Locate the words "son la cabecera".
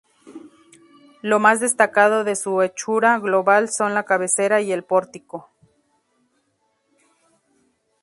3.69-4.59